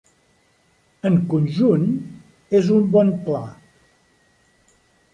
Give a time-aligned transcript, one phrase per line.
[1.09, 1.87] En conjunt
[2.63, 3.45] és un bon pla.